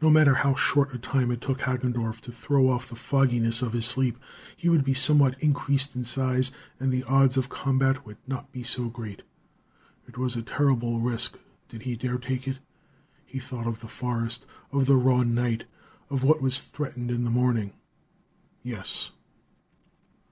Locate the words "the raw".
14.86-15.22